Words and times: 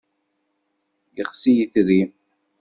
Yexsi 1.17 1.51
yitri. 1.57 2.01